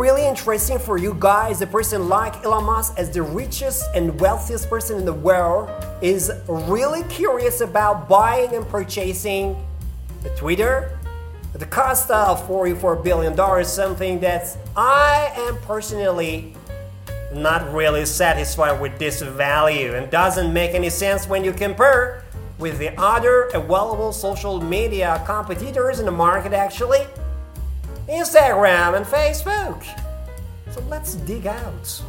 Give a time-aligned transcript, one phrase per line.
[0.00, 1.60] really interesting for you guys?
[1.60, 5.68] A person like Elon Musk, as the richest and wealthiest person in the world,
[6.00, 9.62] is really curious about buying and purchasing
[10.24, 10.98] a Twitter.
[11.52, 16.54] The cost of 44 billion dollars, something that I am personally
[17.34, 22.24] not really satisfied with this value and doesn't make any sense when you compare
[22.58, 27.04] with the other available social media competitors in the market actually
[28.08, 29.84] Instagram and Facebook.
[30.72, 32.02] So let's dig out.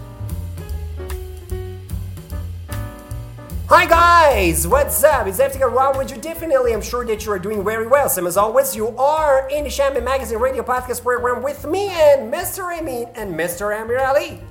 [3.67, 5.27] Hi guys, what's up?
[5.27, 6.17] It's everything around with you.
[6.17, 8.09] Definitely, I'm sure that you are doing very well.
[8.09, 12.31] Same as always, you are in the Champagne Magazine radio podcast program with me and
[12.33, 12.77] Mr.
[12.77, 13.73] Amin and Mr.
[13.73, 14.41] Amir Ali.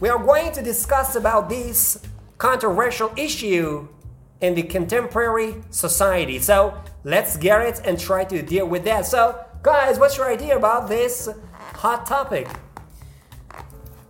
[0.00, 2.02] We are going to discuss about this
[2.36, 3.88] controversial issue
[4.42, 6.38] in the contemporary society.
[6.38, 9.06] So let's get it and try to deal with that.
[9.06, 11.28] So, guys, what's your idea about this
[11.74, 12.48] hot topic?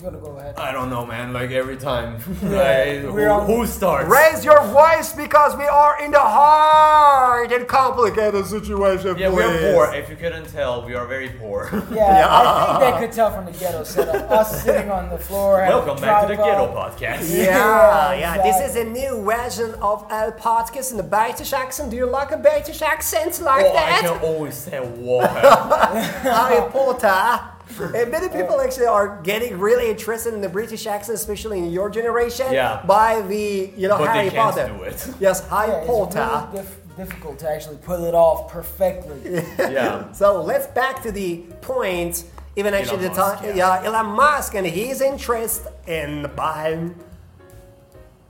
[0.02, 0.56] You wanna go ahead?
[0.58, 1.32] I don't know, man.
[1.32, 3.04] Like every time, right?
[3.04, 4.08] we're Who, who starts?
[4.08, 9.16] Raise your voice because we are in the hard and complicated situation.
[9.16, 9.72] Yeah, we're please.
[9.74, 9.94] poor.
[9.94, 11.68] If you couldn't tell, we are very poor.
[11.94, 14.28] Yeah, I think they could tell from the ghetto setup.
[14.28, 15.60] Us sitting on the floor.
[15.60, 16.92] having Welcome back to the Ghetto tripod.
[16.98, 17.30] Podcast.
[17.32, 18.42] Yeah, Yeah, yeah.
[18.42, 21.90] This is a new version of our podcast in the British accent.
[21.92, 24.00] Do you like a British accent like Oh, I that?
[24.02, 25.30] can always say what.
[25.30, 27.50] Harry Potter.
[27.80, 31.88] And many people actually are getting really interested in the British accent, especially in your
[31.90, 32.46] generation.
[32.52, 32.82] Yeah.
[32.86, 34.68] By the you know But Harry they can't Potter.
[34.76, 35.08] do it.
[35.20, 36.48] Yes, Harry Yeah, it's Potter.
[36.52, 39.42] really dif- difficult to actually pull it off perfectly.
[39.58, 40.12] yeah.
[40.12, 42.24] So let's back to the point.
[42.56, 43.80] Even actually, the Musk, time, yeah.
[43.80, 46.94] yeah, Elon Musk and his interest in buying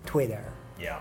[0.07, 0.45] Twitter.
[0.79, 1.01] Yeah.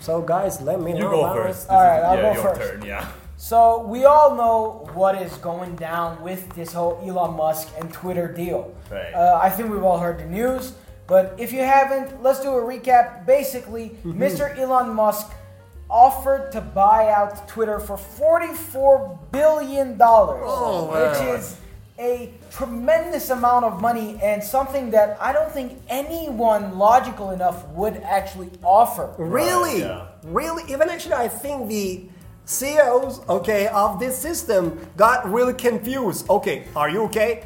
[0.00, 1.62] So guys, let me You know go first.
[1.62, 2.60] This All right, is, I'll yeah, go your first.
[2.72, 2.82] turn.
[2.84, 3.08] Yeah.
[3.40, 8.28] So we all know what is going down with this whole Elon Musk and Twitter
[8.30, 8.74] deal.
[8.90, 9.14] Right.
[9.14, 10.74] Uh, I think we've all heard the news,
[11.06, 13.24] but if you haven't, let's do a recap.
[13.24, 14.22] Basically, Mm-hmm.
[14.22, 14.54] Mr.
[14.58, 15.32] Elon Musk
[15.88, 21.34] offered to buy out Twitter for forty-four billion dollars, Oh, which wow.
[21.34, 21.56] is
[21.98, 27.96] a tremendous amount of money and something that I don't think anyone logical enough would
[28.04, 29.14] actually offer.
[29.16, 30.08] Really, yeah.
[30.24, 30.62] really.
[30.70, 32.04] Even actually, I think the
[32.50, 36.28] CEOs, okay, of this system got really confused.
[36.28, 37.44] Okay, are you okay?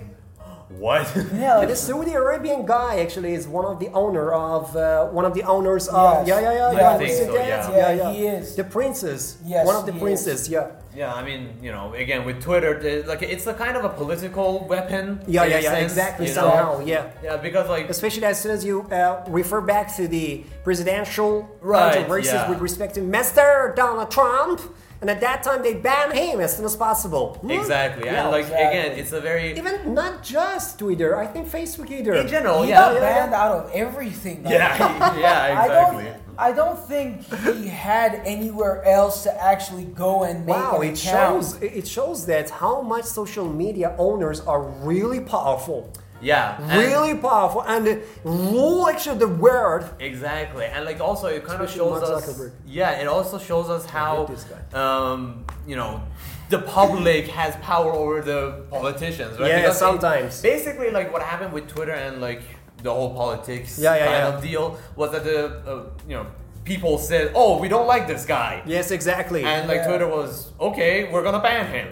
[0.79, 1.07] What?
[1.35, 5.25] Yeah, like, The Saudi Arabian guy actually is one of the owner of uh, one
[5.27, 6.29] of the owners of Yes.
[6.29, 7.47] yeah yeah yeah Yeah, yeah, I think so, that?
[7.47, 7.71] yeah.
[7.71, 8.57] yeah Yeah, he is.
[8.57, 12.25] the princess Yes, one of the he princes yeah yeah, I mean, you know, again
[12.25, 15.21] with Twitter, like it's a kind of a political weapon.
[15.27, 16.41] yeah yeah yeah sense, exactly you know?
[16.41, 20.45] somehow yeah Yeah, because like especially as soon as you uh, refer back to the
[20.65, 22.49] presidential Right, controversies yeah.
[22.51, 23.77] with respect to Mr.
[23.77, 24.61] Donald Trump,
[25.01, 27.35] and at that time they banned him as soon as possible.
[27.41, 27.51] Hmm?
[27.51, 28.79] exactly, Yeah, and like exactly.
[28.81, 32.15] again, it's a very Even not just Twitter, I think Facebook either.
[32.15, 33.15] in general, he yeah, got yeah, yeah.
[33.21, 34.43] banned out of everything.
[34.43, 36.07] by yeah, yeah, I don't.
[36.37, 40.99] I don't think he had anywhere else to actually go and make Wow, an it
[41.01, 41.45] account.
[41.45, 45.93] shows it shows that how much social media owners are really powerful.
[46.25, 47.85] Yeah, Really powerful and
[48.25, 49.85] rule actually the world.
[50.01, 52.25] Exactly, and like also it kind of shows us.
[52.67, 54.63] Yeah, it also shows us how, this guy.
[54.85, 56.01] um, you know,
[56.49, 59.49] the public has power over the politicians, right?
[59.49, 60.41] Yeah, Because sometimes.
[60.43, 62.43] basically, like what happened with Twitter and like
[62.83, 64.37] the whole politics Yeah, yeah, kind yeah.
[64.37, 65.39] of deal was that the
[65.71, 66.27] uh, you know
[66.65, 69.43] people said, "Oh, we don't like this guy," Yes, exactly.
[69.45, 69.85] and like.
[69.87, 71.89] Twitter was, "Okay, we're gonna ban him."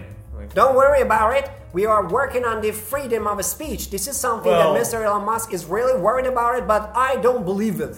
[0.54, 1.50] Like, Don't worry about it.
[1.72, 3.90] We are working on the freedom of speech.
[3.90, 5.02] This is something Well- that Mr.
[5.02, 7.96] Elon Musk is really worried about it, but I don't believe it.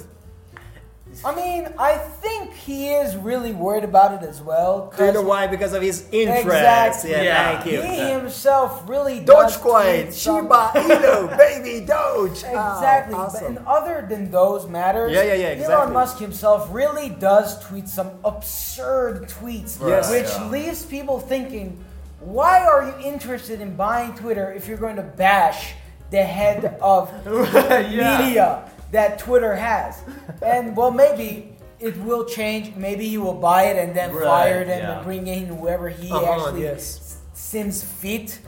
[1.25, 4.93] I mean, I think he is really worried about it as well.
[4.97, 5.47] Do you know why?
[5.47, 6.45] Because of his interest.
[6.47, 7.11] Exactly.
[7.13, 7.53] Yeah, Yeah.
[7.63, 7.83] thank you.
[7.83, 12.31] He himself really does Dogecoin, Shiba Inu, baby Doge.
[12.43, 13.15] Exactly.
[13.17, 13.55] Ah, awesome.
[13.55, 15.93] But and other than those matters, Yeah, yeah, yeah, Elon.
[15.93, 20.11] Musk himself really does tweet some absurd tweets, Yes.
[20.11, 20.49] which Yeah.
[20.49, 21.79] leaves people thinking,
[22.25, 25.75] why are you interested in buying Twitter if you're going to bash
[26.11, 28.19] the head of Yeah.
[28.19, 30.03] media that Twitter has?
[30.43, 32.75] And well, maybe it will change.
[32.77, 34.95] Maybe he will buy it and then Right, fire it and yeah.
[34.95, 37.19] then bring in whoever he Uh-huh, actually yes.
[37.35, 38.39] seems fit.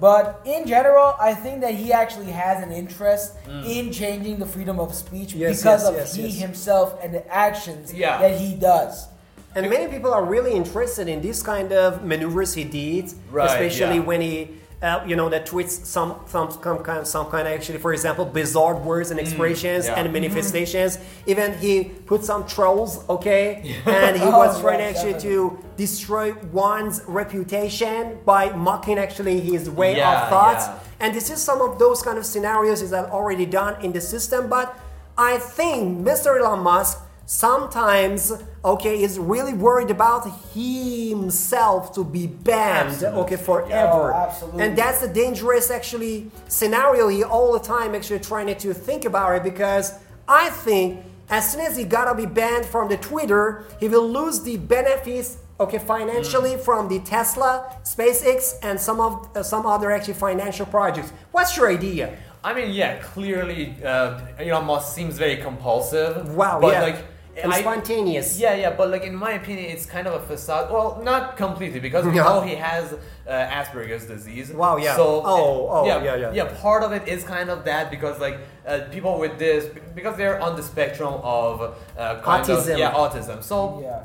[0.00, 4.78] But in general, I think that he actually has an interest in changing the freedom
[4.80, 5.38] of speech Mm.
[5.38, 8.18] Yes, because yes, of he himself and the actions Yeah.
[8.18, 9.06] that he does.
[9.54, 13.96] And many people are really interested in this kind of maneuvers he did, Right, especially
[13.96, 14.00] yeah.
[14.10, 14.50] when he
[14.82, 18.26] uh, you know, that tweets some some some kind, some kind of actually, for example,
[18.26, 19.94] bizarre words and expressions yeah.
[19.98, 20.98] and manifestations.
[21.26, 25.56] Even he put some trolls, okay, and he Oh, was trying yeah, actually definitely.
[25.56, 30.66] to destroy one's reputation by mocking actually his way Yeah, of thoughts.
[30.66, 30.78] yeah.
[31.00, 34.00] And this is some of those kind of scenarios is that already done in the
[34.02, 34.50] system.
[34.50, 34.78] But
[35.16, 36.38] I think Mr.
[36.38, 38.32] Elon Musk sometimes
[38.64, 43.20] okay is really worried about himself to be banned Absolutely.
[43.20, 44.14] okay forever.
[44.14, 44.62] Oh, absolutely.
[44.64, 49.36] And that's a dangerous actually scenario he all the time actually trying to think about
[49.36, 49.92] it because
[50.26, 54.42] I think as soon as he gotta be banned from the Twitter, he will lose
[54.42, 60.14] the benefits okay financially from the Tesla, SpaceX, and some of uh, some other actually
[60.14, 61.12] financial projects.
[61.32, 62.16] What's your idea?
[62.42, 66.34] I mean, yeah, clearly, uh, Elon Musk seems very compulsive.
[66.34, 66.82] Wow, but yeah.
[66.82, 67.04] like,
[67.42, 68.38] and I- spontaneous.
[68.38, 70.70] Yeah, yeah, but like in my opinion, it's kind of a facade.
[70.72, 72.24] Well, not completely because we Yeah.
[72.24, 74.52] know he has uh, Asperger's disease.
[74.52, 74.96] Wow, yeah.
[74.96, 76.32] So Oh, oh, yeah, yeah, yeah.
[76.32, 80.16] Yeah, part of it is kind of that because like uh, people with this because
[80.16, 81.60] they're on the spectrum of
[81.98, 82.72] uh, Autism.
[82.74, 83.42] Of, yeah, autism.
[83.42, 84.04] So Yeah.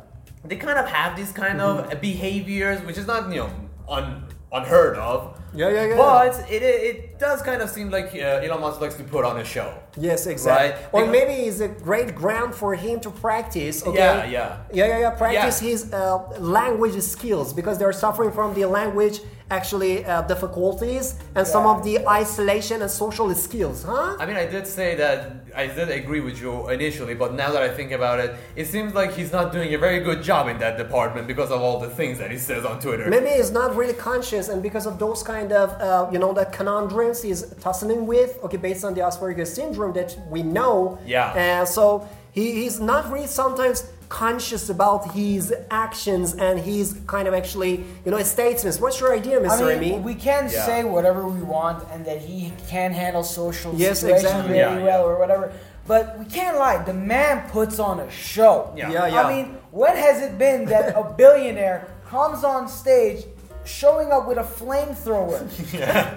[0.50, 1.92] they kind of have these kind Mm-hmm.
[1.92, 3.50] of behaviors, which is not you know
[3.88, 5.40] un, unheard of.
[5.54, 5.98] Yeah, yeah, yeah.
[5.98, 9.26] But it, it, it does kind of seem like uh, Elon Musk likes to put
[9.26, 9.74] on a show.
[9.98, 10.70] Yes, exactly.
[10.72, 10.90] Right?
[10.92, 13.86] Or Because- maybe it's a great ground for him to practice.
[13.86, 13.98] Okay.
[13.98, 14.58] Yeah, yeah.
[14.72, 15.10] Yeah, yeah, yeah.
[15.12, 15.70] Practice Yeah.
[15.70, 21.66] his uh, language skills because they're suffering from the language actually uh, difficulties and some
[21.66, 24.16] of the isolation and social skills, huh?
[24.20, 27.64] I mean, I did say that I did agree with you initially, but now that
[27.64, 30.58] I think about it, it seems like he's not doing a very good job in
[30.60, 33.10] that department because of all the things that he says on Twitter.
[33.10, 36.54] Maybe he's not really conscious, and because of those kind of, uh, you know, that
[36.54, 41.00] conundrums he's tussling with, okay, based on the Asperger's syndrome that we know.
[41.06, 41.34] Yeah.
[41.34, 47.34] And so he, he's not really sometimes conscious about his actions and his kind of
[47.34, 48.80] actually, you know, statements.
[48.80, 49.62] What's your idea, Mr.
[49.62, 50.00] I Remy?
[50.00, 50.66] we can Yeah.
[50.66, 54.54] say whatever we want, and that he can handle social Yes, situations exactly.
[54.54, 55.08] very Yeah, well, yeah.
[55.08, 55.52] or whatever.
[55.88, 56.78] But we can't lie.
[56.84, 58.72] The man puts on a show.
[58.76, 58.90] Yeah.
[58.92, 59.22] Yeah, yeah.
[59.24, 63.26] I mean, when has it been that a billionaire comes on stage
[63.64, 65.40] showing up with a flamethrower?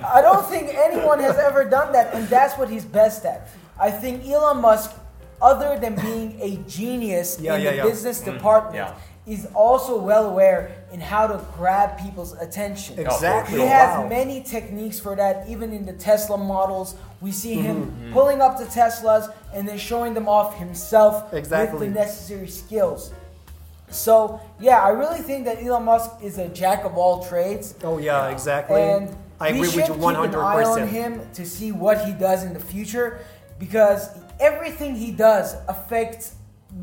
[0.16, 3.48] I don't think anyone has ever done that, and that's what he's best at.
[3.78, 4.92] I think Elon Musk,
[5.42, 7.84] other than being a genius Yeah, in yeah, the yeah.
[7.84, 8.94] business department, yeah.
[9.34, 10.60] is also well aware
[10.92, 12.98] in how to grab people's attention.
[12.98, 13.58] Exactly.
[13.60, 14.08] He has Wow.
[14.08, 15.48] many techniques for that.
[15.48, 18.12] Even in the Tesla models, we see him Mm-hmm.
[18.12, 19.24] pulling up the Teslas
[19.54, 21.78] and then showing them off himself Exactly.
[21.78, 23.12] with the necessary skills.
[23.90, 27.74] So yeah, I really think that Elon Musk is a jack of all trades.
[27.84, 28.80] Oh yeah, exactly.
[28.80, 32.04] And I agree we with should you keep an eye on him to see what
[32.06, 33.18] he does in the future,
[33.58, 34.08] because
[34.40, 36.34] everything he does affects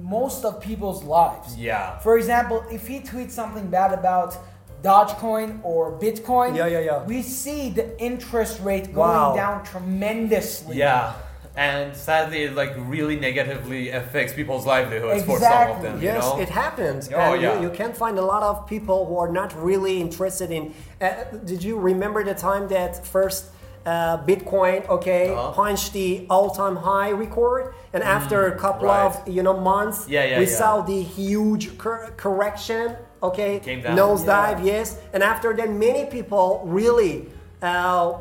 [0.01, 1.57] most of people's lives.
[1.57, 1.98] Yeah.
[2.00, 4.38] For example, if he tweets something bad about
[4.84, 7.04] Dogecoin or Bitcoin, Yeah, yeah, yeah.
[7.04, 9.36] we see the interest rate going Wow.
[9.36, 10.78] down tremendously.
[10.78, 11.13] Yeah.
[11.56, 15.90] And sadly, it like really negatively affects people's livelihoods for some of Exactly.
[15.90, 16.01] them.
[16.01, 16.40] Yes, you know?
[16.40, 17.10] it happens.
[17.13, 17.56] Oh, and yeah.
[17.56, 20.74] you, you can find a lot of people who are not really interested in.
[21.01, 23.46] Uh, did you remember the time that first
[23.85, 25.51] uh, Bitcoin, okay, Uh-huh.
[25.51, 29.05] punched the all-time high record, and after a couple Mm, right.
[29.05, 30.57] of you know months, Yeah, yeah, we yeah.
[30.61, 33.59] saw the huge cor- correction, okay,
[33.95, 37.25] nosedive, yes, and after that, many people really
[37.61, 38.13] uh,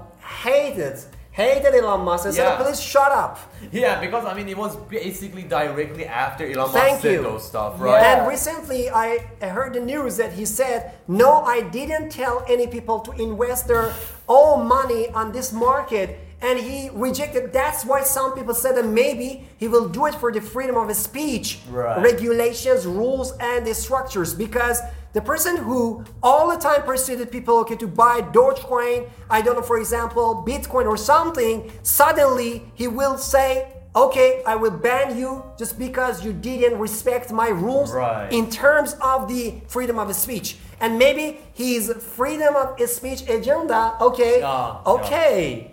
[0.42, 0.96] hated
[1.38, 2.56] hated Elon Musk and Yeah.
[2.56, 3.34] said, "Please shut up."
[3.70, 7.22] Yeah, because I mean, it was basically directly after Elon Musk Thank said you.
[7.22, 7.84] those stuff, Yeah.
[7.86, 8.02] right?
[8.10, 9.08] And recently, I
[9.56, 13.88] heard the news that he said, "No, I didn't tell any people to invest their
[14.28, 16.08] own money on this market."
[16.40, 17.42] And he rejected.
[17.52, 19.28] That's why some people said that maybe
[19.62, 22.00] he will do it for the freedom of speech, Right.
[22.10, 24.30] regulations, rules, and the structures.
[24.34, 24.78] Because
[25.12, 29.62] the person who all the time persuaded people okay to buy Dogecoin, I don't know,
[29.62, 35.78] for example, Bitcoin or something, suddenly he will say, okay, I will ban you just
[35.78, 38.30] because you didn't respect my rules Right.
[38.32, 40.58] in terms of the freedom of speech.
[40.80, 45.72] And maybe his freedom of speech agenda, okay, Yeah, okay,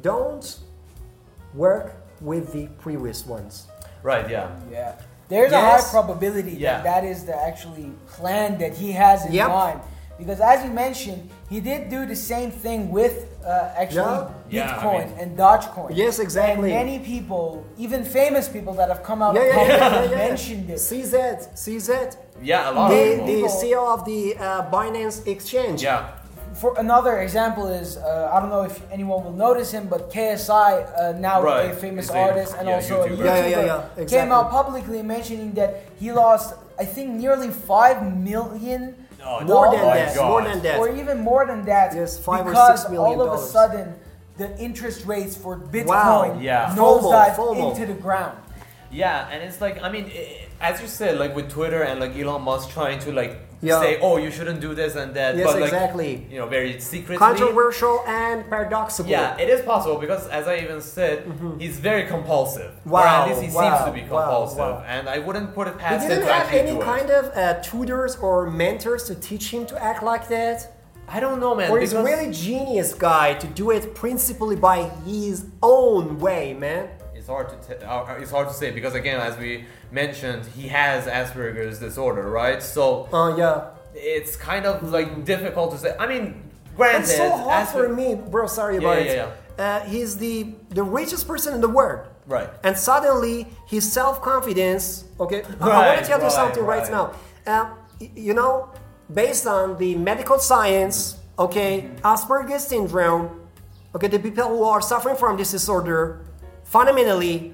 [0.00, 0.58] don't
[1.54, 3.66] work with the previous ones.
[4.02, 4.50] Right, yeah.
[4.70, 4.96] Yeah.
[5.28, 6.82] There's a high probability Yeah.
[6.82, 9.48] that that is the actually plan that he has in Yep.
[9.48, 9.80] mind.
[10.18, 13.14] Because as you mentioned, he did do the same thing with
[13.44, 14.28] uh, actually Yeah.
[14.48, 15.90] Yeah, I Bitcoin mean- and Dogecoin.
[15.92, 16.72] Yes, exactly.
[16.72, 20.10] And many people, even famous people that have come out Yeah, and yeah, yeah, yeah,
[20.10, 20.16] yeah.
[20.28, 20.78] mentioned it.
[20.78, 21.14] CZ,
[21.54, 23.42] CZ, Yeah, a lot the, of people.
[23.42, 25.82] the CEO of the uh, Binance Exchange.
[25.82, 26.08] yeah.
[26.64, 30.70] For another example is uh, I don't know if anyone will notice him, but KSI,
[30.96, 31.70] uh, now Right.
[31.70, 33.16] a famous a- artist and yeah, also a YouTuber.
[33.18, 34.04] YouTuber, Yeah, yeah, yeah, yeah.
[34.06, 37.98] came out publicly mentioning that he lost, I think, nearly five
[38.30, 38.80] million
[39.22, 40.28] Oh, more than my that, God.
[40.32, 40.78] more than that.
[40.80, 41.88] or even more than that.
[41.94, 43.86] Yes, five or because six million all of a sudden
[44.42, 46.38] the interest rates for Bitcoin Wow.
[46.40, 46.72] Yeah.
[46.80, 47.64] nosedive FOMO, FOMO.
[47.72, 48.36] into the ground.
[48.90, 50.24] Yeah, and it's like I mean, i
[50.68, 53.34] as you said, like with Twitter and like Elon Musk trying to like
[53.66, 53.80] Yeah.
[53.80, 56.26] say, oh, you shouldn't do this and that, Yes, but like exactly.
[56.30, 57.16] you know, very secretly.
[57.16, 59.10] Controversial and paradoxical.
[59.10, 61.16] Yeah, it is possible because, as I even said,
[61.58, 62.70] he's very compulsive.
[62.72, 62.90] or Mm-hmm.
[62.90, 64.84] Wow, at least he wow, seems to be compulsive, wow.
[64.86, 66.80] and I wouldn't put it He past him didn't have any it.
[66.82, 70.58] kind of uh, tutors or mentors to teach him to act like that.
[71.06, 71.70] I don't know, man.
[71.70, 76.88] Or he's a really genius guy to do it principally by his own way, man.
[77.14, 79.64] It's hard to t- uh, it's hard to say because again, as we
[79.94, 82.60] mentioned, he has Asperger's disorder, right?
[82.62, 83.70] So Oh yeah.
[83.94, 85.94] it's kind of like difficult to say.
[85.98, 86.24] I mean,
[86.76, 88.46] granted, It's so hard for me, bro.
[88.46, 89.60] Sorry Yeah, about yeah, it.
[89.60, 90.36] Uh, he's the
[90.78, 92.00] the richest person in the world.
[92.26, 92.50] Right.
[92.66, 95.04] And suddenly his self confidence.
[95.20, 95.42] Okay.
[95.60, 96.90] I- I want to tell you right, something right, right.
[96.90, 97.04] now.
[97.46, 97.66] Uh,
[98.26, 98.70] you know,
[99.12, 103.40] based on the medical science, okay, Asperger's syndrome.
[103.94, 106.24] Okay, the people who are suffering from this disorder
[106.64, 107.53] fundamentally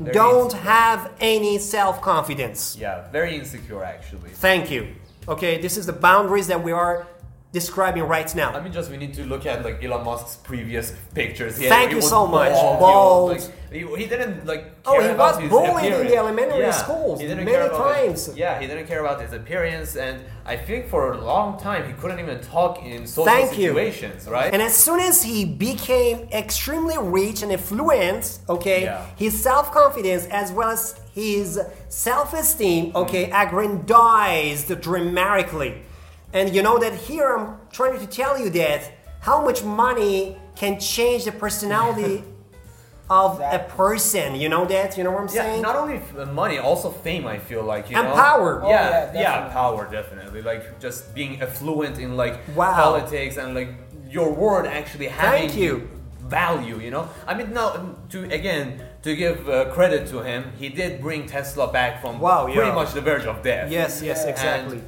[0.00, 2.76] There don't is- have any self confidence.
[2.78, 4.30] Yeah, very insecure actually.
[4.30, 4.88] Thank you.
[5.28, 7.06] Okay, this is the boundaries that we are
[7.52, 8.52] describing right now.
[8.52, 11.58] I mean, just we need to look at like Elon Musk's previous pictures.
[11.58, 12.52] He Thank you so much.
[12.52, 14.72] bald, you like, he, he didn't like.
[14.84, 18.38] Oh, he was bullied in the elementary Yeah, schools many about his- times.
[18.38, 21.92] yeah, he didn't care about his appearance, and I think for a long time he
[22.00, 23.68] couldn't even talk in social Thank you.
[23.68, 24.52] situations, right?
[24.52, 29.04] And as soon as he became extremely rich and affluent, okay, Yeah.
[29.16, 33.42] his self confidence as well as his self esteem, okay, Mm.
[33.42, 35.82] aggrandized dramatically.
[36.32, 40.78] And you know that here I'm trying to tell you that how much money can
[40.78, 42.22] change the personality
[43.10, 44.36] of a person.
[44.36, 44.96] You know that?
[44.96, 45.62] You know what I'm yeah, saying?
[45.62, 46.00] not only
[46.32, 47.26] money, also fame.
[47.26, 48.62] I feel like you And know, power.
[48.62, 50.42] Oh, yeah, yeah, yeah, power definitely.
[50.42, 52.72] Like just being affluent in like Wow.
[52.74, 53.70] politics and like
[54.08, 55.88] your word actually having Thank you.
[56.28, 56.78] value.
[56.78, 61.00] You know, I mean, now to again to give uh, credit to him, he did
[61.00, 62.74] bring Tesla back from Wow, pretty yeah.
[62.74, 63.70] much the verge of death.
[63.72, 64.30] Yes, yes, Yeah.
[64.30, 64.78] exactly.
[64.78, 64.86] And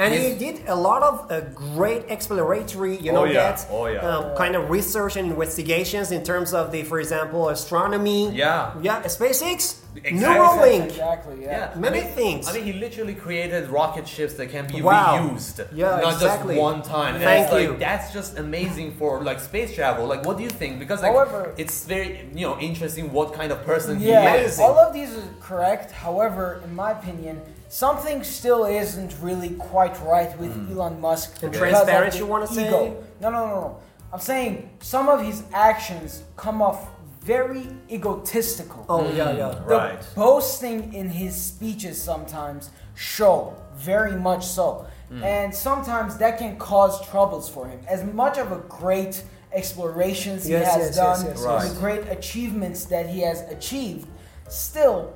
[0.00, 1.40] And, he did a lot of uh,
[1.74, 3.50] great exploratory, you Oh, know, yeah.
[3.50, 3.98] that Oh, yeah.
[3.98, 8.30] um, kind of research and investigations in terms of the, for example, astronomy.
[8.30, 8.74] Yeah.
[8.80, 10.14] Yeah, SpaceX, Exactly.
[10.22, 10.84] Neuralink.
[10.90, 11.42] Exactly.
[11.42, 11.70] Yeah.
[11.74, 12.48] Yeah, Many I mean, things.
[12.48, 15.18] I mean, he literally created rocket ships that can be Wow.
[15.18, 16.54] reused, Yeah, not exactly.
[16.54, 17.16] just one time.
[17.16, 17.76] And Thank it's like, you.
[17.78, 20.06] That's just amazing for like space travel.
[20.06, 20.78] Like, what do you think?
[20.78, 24.60] Because like, However- it's very you know interesting what kind of person Yeah, he is.
[24.60, 25.90] All of these are correct.
[25.90, 31.38] However, in my opinion, something still isn't really quite right with Elon Musk.
[31.40, 32.66] The because of transparent, the you wanna say?
[32.66, 33.04] ego.
[33.20, 33.76] No, no, no, no.
[34.12, 36.88] I'm saying some of his actions come off
[37.20, 38.86] very egotistical.
[38.88, 39.50] Oh, yeah, yeah.
[39.50, 39.98] The Right.
[40.14, 44.86] boasting in his speeches sometimes show very much so.
[45.10, 45.22] Hmm.
[45.24, 47.80] And sometimes that can cause troubles for him.
[47.86, 49.22] As much of a great
[49.52, 51.72] explorations he Yes, has yes, yes, done, yes, yes.
[51.74, 54.06] the great achievements that he has achieved,
[54.48, 55.12] still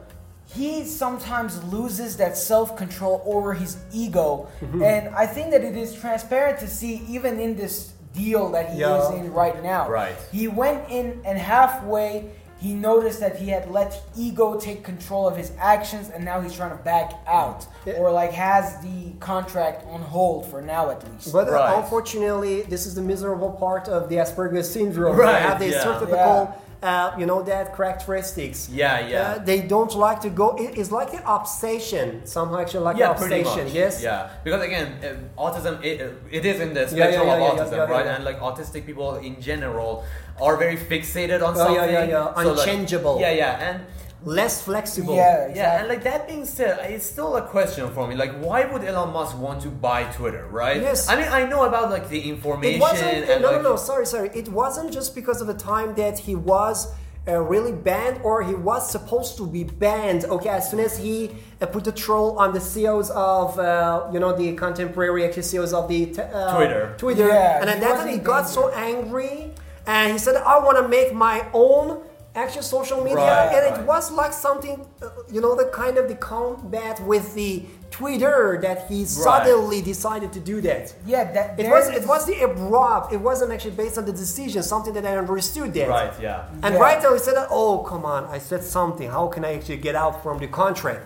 [0.47, 4.49] he sometimes loses that self-control over his ego.
[4.61, 4.83] Mm-hmm.
[4.83, 8.81] And I think that it is transparent to see even in this deal that he
[8.81, 8.99] Yeah.
[9.03, 9.89] is in right now.
[9.89, 10.15] Right.
[10.31, 15.37] He went in and halfway he noticed that he had let ego take control of
[15.37, 17.95] his actions and now he's trying to back out Yeah.
[17.95, 21.33] or like has the contract on hold for now at least.
[21.33, 21.77] But uh, Right.
[21.79, 25.17] unfortunately, this is the miserable part of the Asperger's syndrome.
[25.17, 25.83] Right, They have these yeah.
[25.83, 28.69] certifical, uh, you know, that characteristics.
[28.69, 29.23] Yeah, yeah.
[29.23, 30.57] Uh, they don't like to go.
[30.57, 32.27] It, it's like an obsession.
[32.27, 33.69] Somehow, actually, like yeah, an obsession.
[33.73, 34.03] Yes.
[34.03, 37.41] Yeah, because again, uh, autism it, uh, it is in the yeah, spectrum yeah, of
[37.59, 38.05] autism, yeah, yeah, right?
[38.07, 38.15] yeah.
[38.17, 40.05] And like autistic people in general
[40.41, 41.93] are very fixated on Oh, yeah, something.
[41.93, 42.35] yeah, yeah.
[42.43, 43.21] So, like- Unchangeable.
[43.21, 43.87] yeah, yeah, and
[44.25, 45.17] Less flexible.
[45.17, 45.61] Yeah, exactly.
[45.61, 48.15] Yeah, and like that being said, it's still a question for me.
[48.15, 50.81] Like, why would Elon Musk want to buy Twitter, right?
[50.81, 51.09] Yes.
[51.09, 53.31] I mean, I know about like the information It wasn't.
[53.31, 53.77] and no, like, no, no.
[53.77, 54.31] Sorry, sorry.
[54.35, 56.93] It wasn't just because of the time that he was.
[57.29, 60.25] Uh, really banned, or he was supposed to be banned.
[60.25, 64.19] Okay, as soon as he uh, put the troll on the CEOs of, uh, you
[64.19, 66.95] know, the contemporary actually CEOs of the t- uh, Twitter.
[66.99, 69.53] Twitter, Yeah, and then he he got so angry,
[69.87, 72.03] and he said, "I want to make my own."
[72.35, 73.81] Actual social media, Right, and right.
[73.81, 78.59] it was like something, uh, you know, the kind of the combat with the Twitter
[78.63, 80.95] that he suddenly decided to do that.
[81.05, 83.13] yeah, that It was is- it was the abrupt.
[83.13, 84.63] It wasn't actually based on the decision.
[84.63, 85.89] Something that I understood that.
[85.91, 86.15] right?
[86.19, 86.45] Yeah.
[86.63, 86.81] And Yeah.
[86.81, 88.25] right now he said, "Oh come on!
[88.37, 89.11] I said something.
[89.11, 91.05] How can I actually get out from the contract?"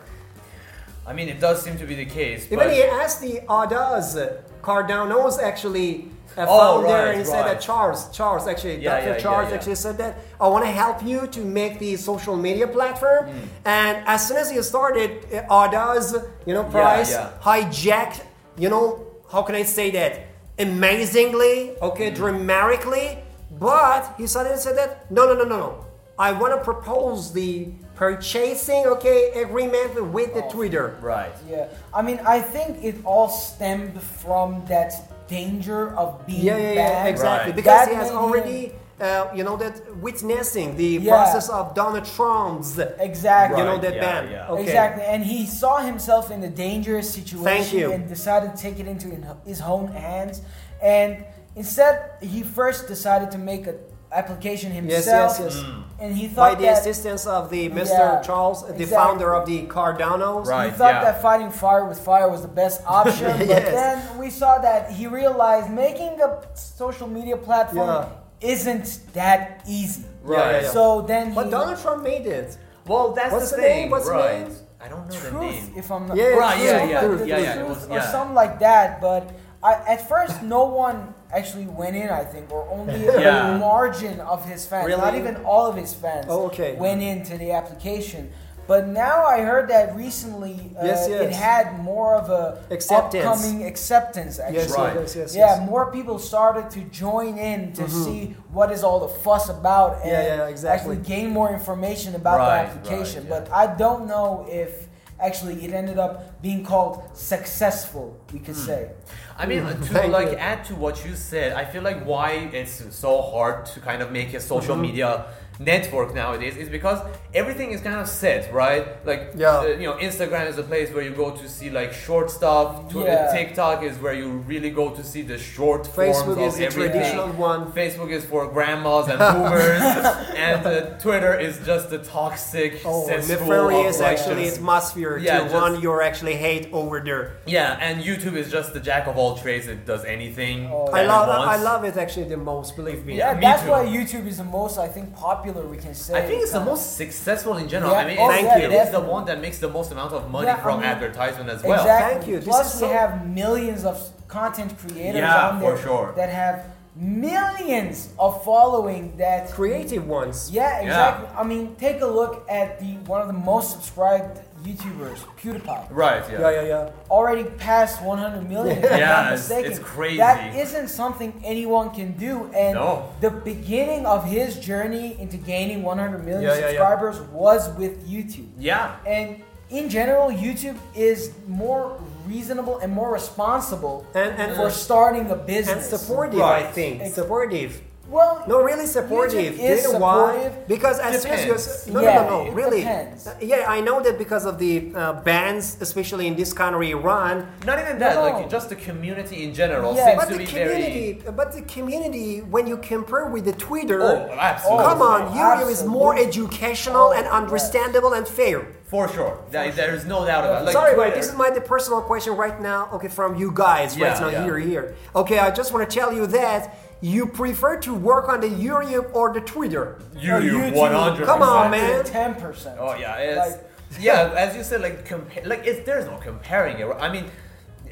[1.09, 2.47] I mean, it does seem to be the case.
[2.47, 4.17] Even but he asked the ADA's
[4.63, 7.61] Cardano's actually a Oh, founder, right, and he said that right.
[7.61, 9.11] Charles, Charles actually, Yeah, Dr.
[9.13, 9.57] yeah, Charles yeah, yeah.
[9.57, 13.27] actually said that I want to help you to make the social media platform.
[13.27, 13.45] Hmm.
[13.65, 16.17] And as soon as he started, uh, ADA's,
[16.47, 17.31] you know, Price yeah.
[17.43, 18.23] hijacked,
[18.59, 20.27] you know, how can I say that?
[20.59, 23.19] Amazingly, okay, dramatically,
[23.59, 25.85] but he suddenly said that no, no, no, no, no.
[26.19, 30.97] I want to propose the purchasing, okay, agreement with the Twitter.
[31.03, 31.33] Right.
[31.49, 34.93] Yeah, I mean, I think it all stemmed from that
[35.29, 37.09] danger of being Yeah, yeah, yeah, banned.
[37.09, 37.51] exactly.
[37.51, 37.57] Right.
[37.57, 41.13] Because That he has already, uh, you know, that witnessing the Yeah.
[41.13, 43.59] process of Donald Trump's, Exactly.
[43.61, 44.31] you know, that yeah, ban.
[44.31, 44.49] yeah.
[44.53, 44.63] Okay.
[44.63, 47.93] Exactly, and he saw himself in a dangerous situation Thank you.
[47.93, 49.09] and decided to take it into
[49.45, 50.43] his own hands.
[50.83, 53.77] And instead, he first decided to make an
[54.17, 55.37] application Yes, himself.
[55.41, 55.65] yes, yes.
[55.99, 57.89] And he thought By the that assistance of the Mr.
[57.91, 58.97] Yeah, Charles, the exactly.
[58.97, 60.47] founder of the Cardanos.
[60.47, 60.71] Right.
[60.71, 61.05] he thought yeah.
[61.05, 65.07] that fighting fire with fire was the best option, but then we saw that he
[65.07, 68.09] realized making a social media platform Yeah.
[68.55, 70.05] isn't that easy.
[70.29, 70.71] Yeah, yeah, yeah.
[70.71, 72.59] So then he But Donald Trump made it.
[72.87, 73.77] Well, that's What's the the thing.
[73.83, 73.91] name?
[73.91, 74.49] What's the name?
[74.85, 75.73] I don't know the truth, name.
[75.77, 78.01] if I'm not Yeah, Right, yeah, Truth, yeah, yeah, the yeah, it truth was- or
[78.13, 79.01] something like that.
[79.01, 79.31] But
[79.69, 80.99] I, at first, no one
[81.39, 82.09] actually went in.
[82.09, 83.55] I think, or only Yeah.
[83.55, 85.01] a margin of his fans, Really?
[85.07, 86.71] not even all of his fans, Oh, okay.
[86.77, 88.31] went into the application.
[88.69, 93.25] But now I heard that recently uh, Yes, it had more of a Acceptance.
[93.25, 94.41] upcoming acceptance.
[94.41, 94.95] Actually, Yes, Right.
[95.01, 95.71] yes, yes, yeah, yes.
[95.71, 100.11] more people started to join in to see what is all the fuss about and
[100.11, 100.97] Yeah, yeah, exactly.
[100.97, 103.23] actually gain more information about Right, the right, application.
[103.29, 103.31] yeah.
[103.39, 104.86] But I don't know if
[105.21, 108.67] actually it ended up being called successful, we could Hmm.
[108.67, 108.91] say.
[109.39, 110.37] I mean, to like you.
[110.39, 114.11] add to what you said, I feel like why it's so hard to kind of
[114.11, 114.83] make a social Mm-hmm.
[114.83, 115.25] media
[115.59, 116.99] network nowadays is because
[117.35, 118.85] everything is kind of set, right?
[119.07, 119.59] Like, Yeah.
[119.59, 122.91] uh, you know, Instagram is a place where you go to see like short stuff.
[122.91, 123.33] Tw- uh, Yeah.
[123.33, 126.67] TikTok is where you really go to see the short Facebook forms is of the
[126.67, 126.91] everything.
[126.93, 127.73] traditional one.
[127.73, 129.81] Facebook is for grandmas and boomers,
[130.47, 135.45] and uh, Twitter is just the toxic, Oh, nefarious like, actually just- atmosphere Yeah, to
[135.45, 137.33] just- one you actually hate over there.
[137.47, 139.67] Yeah, and YouTube is just the jack of all trades.
[139.69, 140.69] It does anything.
[140.73, 141.49] Oh, I that it love wants.
[141.55, 143.17] I love it actually the most, believe me.
[143.17, 143.71] Yeah, me that's too.
[143.71, 145.46] why YouTube is the most, I think, popular.
[145.55, 146.15] We can say.
[146.15, 147.93] I think it's the most successful in general.
[147.93, 150.13] Yeah, I mean, oh, it's, yeah, it is the one that makes the most amount
[150.13, 151.81] of money Yeah, I from mean, advertisement as well.
[151.81, 152.15] Exactly.
[152.15, 152.37] Thank you.
[152.39, 153.97] This Plus, is we so- have millions of
[154.29, 156.13] content creators Yeah, on for sure.
[156.17, 156.65] that have
[156.97, 160.51] millions of following that Creative ones.
[160.51, 161.29] Yeah, exactly.
[161.37, 165.87] I mean, take a look at the one of the most subscribed YouTubers, PewDiePie.
[165.91, 166.25] Right.
[166.31, 166.41] Yeah.
[166.41, 166.91] Yeah, yeah, yeah.
[167.11, 168.79] Already passed 100 million.
[168.79, 169.71] if I'm Yeah, not it's- mistaken.
[169.73, 170.17] it's crazy.
[170.17, 172.51] That isn't something anyone can do.
[172.55, 173.11] And No.
[173.21, 176.67] the beginning of his journey into gaining 100 million Yeah, yeah, yeah.
[176.69, 178.49] subscribers was with YouTube.
[178.59, 178.97] Yeah.
[179.07, 185.37] And in general, YouTube is more reasonable and more responsible And- and- for starting a
[185.37, 187.15] business And supportive, I think.
[187.15, 187.81] Supportive.
[188.09, 189.55] Well, No, really supportive.
[189.55, 190.53] YouTube Do is you know why?
[190.69, 191.87] Because as soon as you Depends.
[191.89, 192.81] no, Yeah, no, no, no, it really.
[192.81, 193.29] depends.
[193.41, 197.49] Yeah, I know that because of the uh, bans, especially in this country, Iran.
[197.65, 198.15] Not even that.
[198.15, 198.23] No.
[198.23, 201.33] Like just the community in general Yeah, seems But to the be community, very.
[201.37, 204.85] but the community, when you compare with the Twitter, Oh, absolutely.
[204.85, 207.33] come on, YouTube is more educational Oh, and yes.
[207.33, 208.67] understandable and fair.
[208.87, 209.41] For sure.
[209.51, 210.67] There, there is no doubt about it.
[210.67, 212.89] Like Sorry, Twitter, but this is my the personal question right now.
[212.95, 214.45] Okay, from you guys yeah, right now yeah.
[214.45, 214.95] here here.
[215.15, 219.15] Okay, I just want to tell you that you prefer to work on the YouTube
[219.15, 219.99] or the Twitter.
[220.15, 221.27] YouTube, one hundred.
[221.27, 222.05] Come on, man.
[222.05, 222.79] Ten percent.
[222.81, 223.59] Oh yeah, it's
[224.01, 224.33] yeah.
[224.37, 226.87] As you said, like compare, like it's there's no comparing it.
[226.99, 227.27] I mean,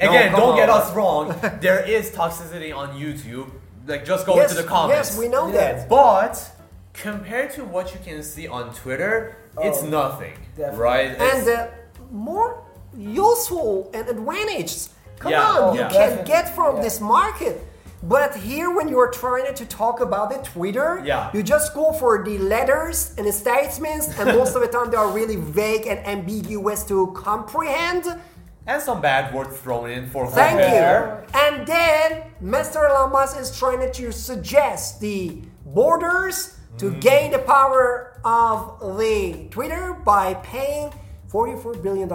[0.01, 1.29] again, come don't get us wrong.
[1.61, 3.51] there is toxicity on YouTube.
[3.87, 5.11] Like just go yes, into the comments.
[5.11, 5.55] yes, we know Yeah.
[5.75, 5.89] that.
[5.89, 6.35] But
[6.95, 10.81] compared to what you can see on Twitter, it's Oh, nothing, definitely.
[10.81, 11.09] right?
[11.11, 11.71] And It's- uh,
[12.11, 12.63] more
[12.97, 14.89] useful and advantages.
[15.19, 15.89] Come Yeah, on, you yeah.
[15.89, 16.83] can Definitely, get from yeah.
[16.83, 17.67] this market.
[18.07, 21.31] But here, when you're trying to talk about the Twitter, Yeah.
[21.33, 24.97] you just go for the letters and the statements, and most of the time they
[24.99, 28.05] are really vague and ambiguous to comprehend.
[28.67, 31.25] and some bad words thrown in for Thank compare.
[31.35, 31.39] you.
[31.39, 32.89] And then Mr.
[32.89, 37.01] Lamas is trying to suggest the borders to Mm.
[37.01, 40.93] gain the power of the Twitter by paying
[41.31, 42.09] $44 billion.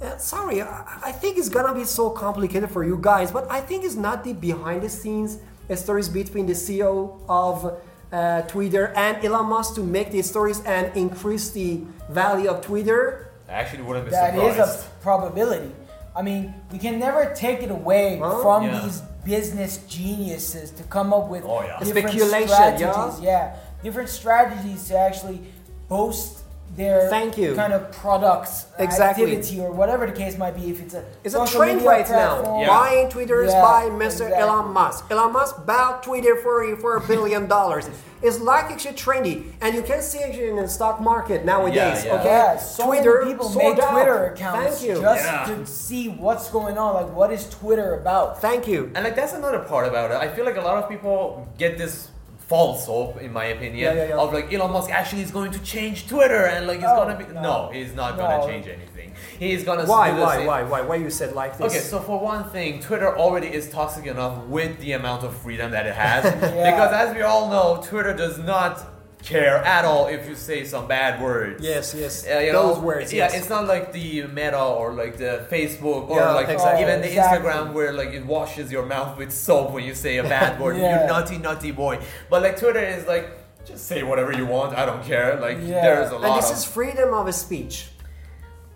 [0.00, 3.60] Uh, sorry, I, I think it's gonna be so complicated for you guys, but I
[3.60, 5.38] think it's not the behind the scenes
[5.76, 7.78] stories between the CEO of
[8.12, 13.30] uh, Twitter and Elon Musk to make these stories and increase the value of Twitter.
[13.48, 14.86] I actually wouldn't be That is surprised.
[14.86, 15.70] a probability.
[16.16, 18.42] I mean, we can never take it away Huh?
[18.42, 18.80] from Yeah.
[18.80, 21.78] these business geniuses to come up with Oh, yeah.
[21.78, 23.20] different Speculation, strategies.
[23.20, 23.54] yeah?
[23.84, 25.40] different strategies to actually
[25.88, 26.39] boast
[26.80, 27.54] their Thank you.
[27.54, 29.24] kind of products, uh, Exactly.
[29.24, 30.64] activity, or whatever the case might be.
[30.74, 32.34] If it's a It's a trend media right now.
[32.36, 32.60] platform.
[32.62, 32.68] Yeah.
[32.68, 34.04] Buying Twitter is Yeah, by Mr.
[34.26, 34.38] exactly.
[34.44, 35.00] Elon Musk.
[35.10, 37.84] Elon Musk bought Twitter for for a billion dollars.
[38.22, 42.04] It's like actually trendy, and you can see actually in the stock market nowadays.
[42.04, 42.18] Yeah, yeah.
[42.20, 43.92] Okay, Yeah, so Twitter many people sold make out.
[43.92, 44.94] Twitter accounts Thank you.
[45.00, 45.44] just Yeah.
[45.50, 46.90] to see what's going on.
[47.00, 48.26] Like, what is Twitter about?
[48.46, 48.80] Thank you.
[48.94, 50.18] And like that's another part about it.
[50.26, 51.18] I feel like a lot of people
[51.56, 52.08] get this
[52.50, 54.22] false hope, in my opinion, Yeah, yeah, yeah.
[54.22, 57.16] of like Elon Musk actually is going to change Twitter and like he's Oh, gonna
[57.22, 57.40] be no.
[57.48, 58.22] no, he's not No.
[58.22, 59.08] gonna change anything.
[59.38, 60.06] He's gonna Why?
[60.12, 60.36] Why?
[60.38, 60.60] same- Why?
[60.72, 60.80] Why?
[60.88, 61.68] Why you said like this?
[61.72, 65.68] Okay, so for one thing, Twitter already is toxic enough with the amount of freedom
[65.76, 66.22] that it has.
[66.70, 68.72] Because as we all know, Twitter does not
[69.22, 71.62] care at all if you say some bad words.
[71.62, 72.26] Yes, yes.
[72.26, 73.12] Uh, you Those know, words.
[73.12, 73.34] Yeah, yes.
[73.38, 76.82] it's not like the Meta or like the Facebook or Yeah, like exactly.
[76.82, 77.48] even the Exactly.
[77.50, 80.76] Instagram where like it washes your mouth with soap when you say a bad word.
[80.78, 81.02] Yeah.
[81.02, 82.00] You naughty, naughty boy.
[82.30, 83.28] But like Twitter is like,
[83.66, 84.76] just say whatever you want.
[84.76, 85.38] I don't care.
[85.38, 85.82] Like Yeah.
[85.82, 87.88] there's a lot and this of is freedom of speech.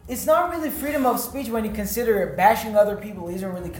[0.06, 3.72] It's not really freedom of speech when you consider bashing other people isn't really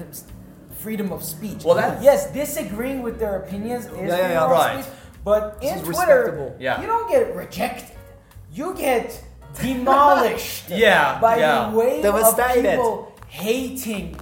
[0.79, 1.63] freedom of speech.
[1.65, 4.45] Well, that's- yes, disagreeing with their opinions is Yeah, yeah, freedom yeah.
[4.45, 4.83] of Right.
[4.85, 4.95] speech.
[5.25, 6.55] But This in Twitter.
[6.61, 6.81] Yeah.
[6.81, 7.97] you don't get rejected.
[8.53, 9.23] You get
[9.61, 11.71] demolished Yeah, by yeah.
[11.71, 12.71] the wave of Devastated.
[12.71, 14.19] people hating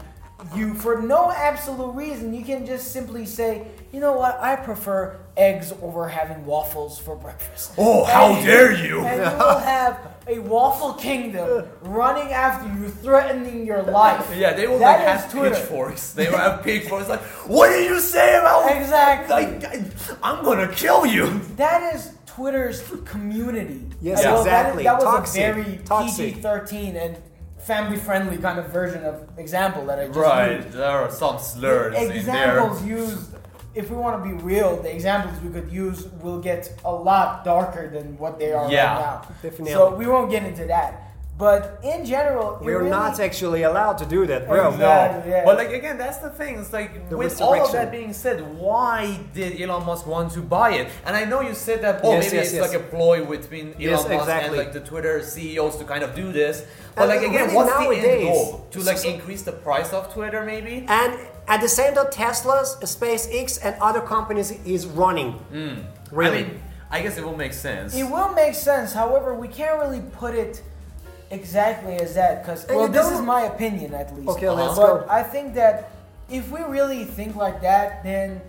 [0.54, 2.34] you for no absolute reason.
[2.34, 7.16] You can just simply say, you know what, I prefer eggs over having waffles for
[7.16, 7.72] breakfast.
[7.78, 9.00] Oh, how dare you.
[9.00, 14.30] And you will have a waffle kingdom running after you, threatening your life.
[14.36, 15.54] Yeah, they will That like have Twitter.
[15.54, 16.12] pitchforks.
[16.12, 17.08] They will have pitchforks.
[17.08, 18.70] Like, what did you say about?
[18.76, 19.30] Exactly.
[19.34, 19.80] Like,
[20.22, 21.40] I'm gonna kill you.
[21.56, 23.84] That is Twitter's community.
[24.00, 24.84] Yes, And well, exactly.
[24.84, 25.42] That, was Toxic.
[25.42, 26.34] a very Toxic.
[26.36, 27.16] PG-13 and
[27.58, 30.72] family-friendly kind of version of example that I just Right, used.
[30.72, 32.16] there are some slurs in there.
[32.16, 33.30] examples used
[33.74, 37.44] if we want to be real the examples we could use will get a lot
[37.44, 39.72] darker than what they are Yeah, right now definitely.
[39.72, 40.90] so we won't get into that
[41.38, 44.68] but in general We're really- not actually allowed to do that, bro.
[44.68, 45.30] Exactly.
[45.30, 45.44] No, Yeah.
[45.46, 46.58] but like again, that's the thing.
[46.60, 50.40] It's like The with all of that being said, why did Elon Musk want to
[50.40, 50.88] buy it?
[51.06, 52.68] And I know you said that oh Yes, maybe yes, it's yes.
[52.70, 56.14] like a ploy between Elon Yes, Musk and like the Twitter CEOs to kind of
[56.14, 56.64] do this.
[56.94, 58.66] But And like again, really what's the nowadays- end goal?
[58.70, 60.84] To like so- increase the price of Twitter, maybe?
[60.86, 61.12] And
[61.48, 65.38] at the same time, Tesla's, SpaceX, and other companies is running.
[66.10, 66.38] Really?
[66.38, 67.94] I mean, I guess it will make sense.
[67.94, 70.62] it will make sense however we can't really put it
[71.30, 75.06] exactly as that because well this is my opinion at least Okay, let's but go.
[75.08, 75.90] i think that
[76.30, 78.42] if we really think like that then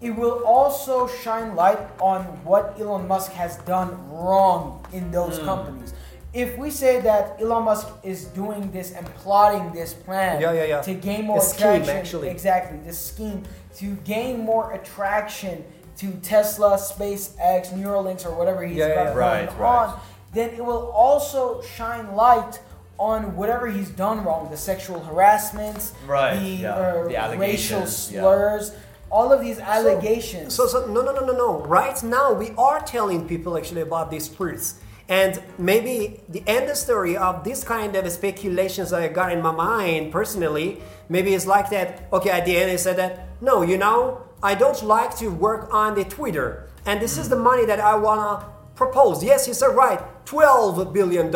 [0.00, 5.44] it will also shine light on what Elon Musk has done wrong in those Hmm.
[5.44, 5.92] companies.
[6.32, 10.64] If we say that Elon Musk is doing this and plotting this plan Yeah, yeah,
[10.64, 10.80] yeah.
[10.82, 12.28] to gain more scheme, attraction, actually.
[12.28, 13.42] exactly this scheme
[13.76, 15.64] to gain more attraction
[15.98, 19.88] to Tesla, SpaceX, Neuralinks, or whatever he's Yeah, got Right, right.
[19.88, 20.00] on,
[20.32, 22.60] then it will also shine light
[22.98, 28.72] on whatever he's done wrong the sexual harassment, Right, the, uh, The racial slurs,
[29.10, 30.54] all of these allegations.
[30.54, 31.58] So, so no, no, no, no, no.
[31.66, 34.74] Right now, we are telling people actually about these truths.
[35.10, 39.42] And maybe the end of story of this kind of speculations that I got in
[39.42, 42.08] my mind personally, maybe it's like that.
[42.12, 45.74] Okay, at the end, I said that, no, you know, I don't like to work
[45.74, 46.68] on the Twitter.
[46.86, 48.46] And this is the money that I want
[48.80, 49.22] to propose.
[49.22, 50.00] Yes, you said right.
[50.26, 51.32] $12 billion.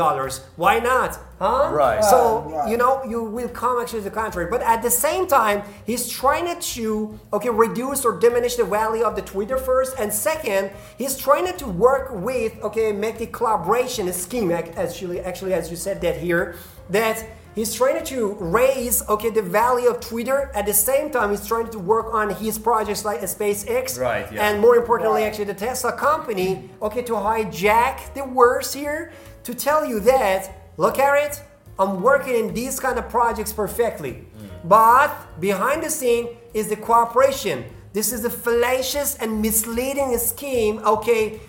[0.56, 1.18] Why not?
[1.38, 1.70] Huh?
[1.72, 2.02] Right.
[2.04, 2.70] So, Right.
[2.70, 4.46] you know, you will come actually to the country.
[4.50, 9.16] But at the same time, he's trying to, okay, reduce or diminish the value of
[9.16, 9.96] the Twitter first.
[9.98, 15.70] And second, he's trying to work with, okay, make the collaboration scheme, actually, actually, as
[15.70, 16.56] you said that here,
[16.90, 20.50] that he's trying to raise, okay, the value of Twitter.
[20.54, 23.98] At the same time, he's trying to work on his projects like SpaceX.
[24.00, 24.46] Right, yeah.
[24.48, 25.28] And more importantly, Right.
[25.28, 29.12] actually, the Tesla company, okay, to hijack the words here
[29.44, 31.42] to tell you that, look at it,
[31.78, 34.12] I'm working in these kind of projects perfectly.
[34.12, 34.68] Mm.
[34.68, 37.64] But behind the scene is the cooperation.
[37.92, 41.40] This is a fallacious and misleading scheme, okay?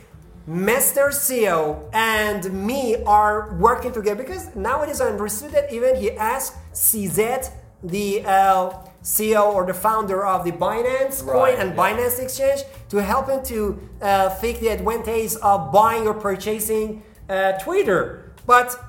[0.47, 1.09] Mr.
[1.09, 7.51] CEO and me are working together because nowadays I understood that even he asked CZ,
[7.81, 8.69] the uh,
[9.01, 11.75] CEO or the founder of the Binance coin and yeah.
[11.75, 17.53] Binance exchange, to help him to uh, take the advantage of buying or purchasing uh,
[17.53, 18.33] Twitter.
[18.45, 18.79] But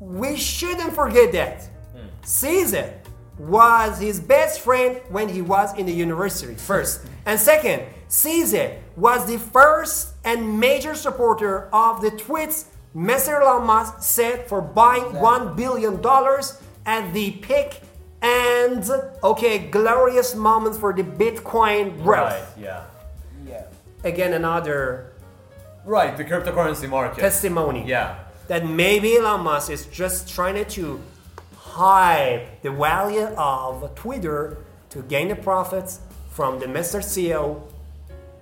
[0.00, 1.68] we shouldn't forget that
[2.22, 3.01] CZ
[3.42, 7.00] was his best friend when he was in the university, first.
[7.26, 13.64] And second, CZ was the first and major supporter of the tweets Mr.
[13.64, 15.94] Musk said for buying $1 billion
[16.86, 17.80] at the peak
[18.20, 18.88] and,
[19.24, 22.32] okay, glorious moments for the Bitcoin growth.
[22.32, 22.84] Right, yeah.
[23.48, 23.64] yeah.
[24.04, 25.12] Again, another
[25.84, 27.20] Right, the cryptocurrency market.
[27.20, 27.84] testimony.
[27.86, 28.18] Yeah.
[28.46, 31.00] that maybe Elon Musk is just trying to
[31.76, 34.58] hide the value of Twitter
[34.90, 36.98] to gain the profits from the Mr.
[37.00, 37.62] CEO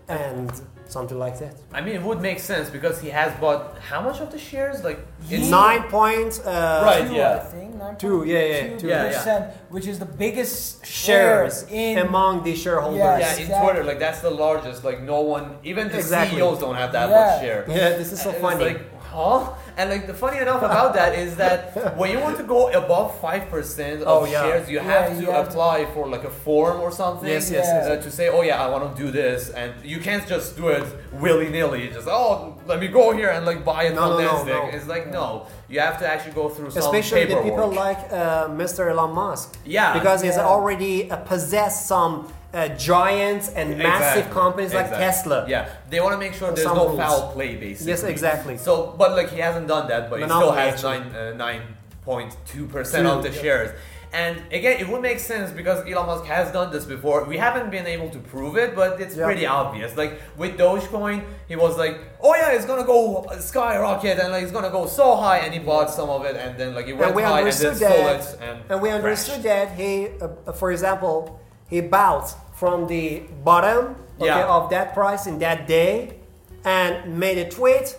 [0.09, 0.51] and
[0.89, 1.55] something like that.
[1.73, 4.83] I mean, it would make sense because he has bought how much of the shares?
[4.83, 6.41] Like, it's Nine points.
[6.41, 7.07] Uh, Right.
[7.09, 7.37] Two, yeah.
[7.37, 7.71] I think.
[7.77, 8.89] 9.2%, Two, yeah, yeah, two.
[8.89, 9.09] Yeah, yeah.
[9.19, 12.99] percent, which is the biggest shares in among the shareholders.
[12.99, 13.19] Yeah.
[13.19, 13.65] Yeah, in Exactly.
[13.65, 14.83] Twitter, like that's the largest.
[14.85, 16.39] Like no one, even the Exactly.
[16.39, 17.21] CEOs don't have that Yeah.
[17.21, 17.65] much share.
[17.69, 18.65] Yeah, this is so And it's funny.
[18.65, 19.53] like, huh?
[19.77, 23.09] And like the funny enough about that is that when you want to go above
[23.21, 24.43] five percent of Oh, yeah.
[24.43, 27.29] shares, you Yeah, have to have- apply for like a form or something.
[27.29, 27.87] Yes, yes, yes.
[27.89, 30.69] uh, to say, oh yeah, I want to do this, and you can't just do
[30.69, 31.89] it willy nilly.
[31.97, 34.61] Just oh, let me go here and like buy it No, no, no, no.
[34.75, 38.49] It's like no, you have to actually go through some Especially the people like uh,
[38.63, 38.91] Mr.
[38.91, 39.57] Elon Musk.
[39.65, 39.93] Yeah.
[39.99, 44.33] Because he's already uh, possessed some uh, giants and massive Exactly.
[44.35, 45.07] companies like Exactly.
[45.07, 45.47] Tesla.
[45.49, 46.99] Yeah, they want to make sure there's Some no rules.
[46.99, 47.91] foul play, basically.
[47.93, 48.57] Yes, exactly.
[48.57, 50.99] So, but like he hasn't done that, but he still has actually.
[51.11, 51.63] nine uh, nine
[52.05, 53.41] point two percent of the yeah.
[53.43, 53.71] shares.
[54.13, 57.23] And again, it would make sense because Elon Musk has done this before.
[57.23, 59.25] We haven't been able to prove it, but it's Yeah.
[59.27, 59.97] pretty obvious.
[59.97, 62.99] Like with Dogecoin, he was like, "Oh yeah, it's gonna go
[63.39, 66.59] skyrocket, and like it's gonna go so high," and he bought some of it, and
[66.59, 68.89] then like it went And we high, and then understood sold it, and, And we
[68.89, 69.05] crashed.
[69.05, 71.39] understood that he, uh, for example,
[71.71, 74.47] he bought from the bottom okay, Yeah.
[74.47, 76.17] of that price in that day
[76.65, 77.97] and made a tweet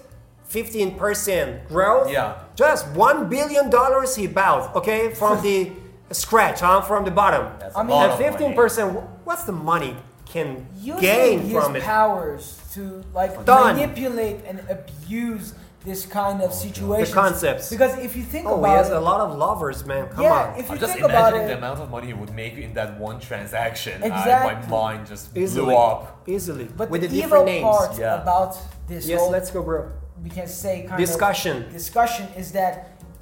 [0.50, 2.12] 15% growth.
[2.12, 2.36] Yeah.
[2.56, 3.72] Just $1 billion
[4.16, 5.72] he bought, okay, from the
[6.12, 7.46] scratch, huh, from the bottom.
[7.60, 8.56] That's I a mean- lot and of money.
[8.56, 11.84] 15%, what's the money can using gain his from it?
[11.84, 13.76] powers to like Done.
[13.76, 17.14] manipulate and abuse this kind of situation.
[17.16, 17.70] The concepts.
[17.70, 20.08] Because if you think Oh, he about has it, a lot of lovers, man.
[20.10, 20.60] Come yeah, on.
[20.60, 22.74] if you I'm just think about imagining the amount of money he would make in
[22.76, 24.04] that one transaction.
[24.04, 24.54] I- Exactly.
[24.62, 25.66] my mind just Easily.
[25.66, 26.22] blew up.
[26.28, 26.66] Easily.
[26.78, 27.64] but With the, the, evil different names.
[27.78, 28.22] part Yeah.
[28.22, 29.90] about this Yes, whole let's go, bro.
[30.24, 31.64] we can say kind Discussion.
[31.66, 32.74] of discussion is that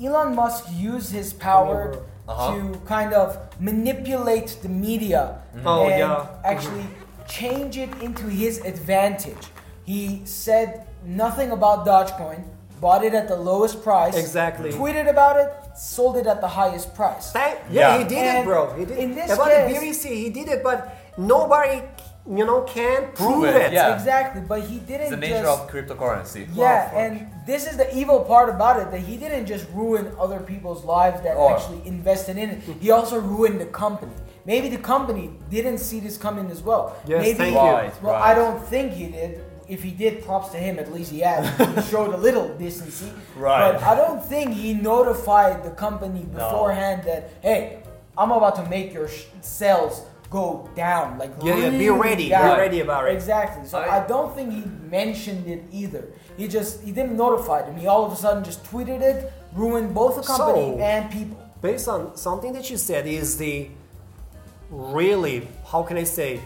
[0.03, 1.79] Elon Musk used his power
[2.27, 2.53] Uh-huh.
[2.55, 3.27] to kind of
[3.59, 5.21] manipulate the media
[5.65, 6.27] Oh, and yeah.
[6.43, 6.85] actually
[7.27, 9.43] change it into his advantage.
[9.85, 12.43] He said nothing about Dogecoin,
[12.81, 14.71] bought it at the lowest price, Exactly.
[14.71, 17.31] tweeted about it, sold it at the highest price.
[17.31, 17.97] Thank, yeah, Yeah.
[17.99, 18.73] he did it, bro.
[18.73, 21.81] He did in this About case- the BBC, he did it, but nobody,
[22.29, 23.73] you know, can prove, it, it.
[23.73, 23.95] yeah.
[23.95, 26.47] Exactly, but he didn't It's the nature just of cryptocurrency.
[26.53, 26.93] Yeah, fuck.
[26.99, 30.85] and this is the evil part about it that he didn't just ruin other people's
[30.85, 32.59] lives that Or- actually invested in it.
[32.79, 34.13] He also ruined the company.
[34.45, 36.93] Maybe the company didn't see this coming as well.
[37.05, 37.59] Yes, Maybe, thank you.
[37.59, 38.31] Well, right.
[38.31, 39.43] I don't think he did.
[39.69, 40.79] If he did, props to him.
[40.79, 41.43] At least he had.
[41.75, 43.11] he showed a little decency.
[43.35, 43.73] Right.
[43.73, 47.83] But I don't think he notified the company beforehand that hey,
[48.17, 51.17] I'm about to make your sh- sales go down.
[51.17, 53.13] Like Yeah, yeah, be really ready, be ready about it.
[53.13, 53.67] Exactly.
[53.67, 56.07] So I- I, don't think he mentioned it either.
[56.37, 57.77] He just he didn't notify them.
[57.77, 61.37] He all of a sudden just tweeted it, ruined both the company So- and people.
[61.61, 63.69] Based on something that you said, is the
[64.69, 66.39] really, how can I say,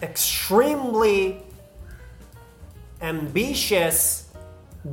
[0.00, 1.42] extremely
[3.02, 4.28] ambitious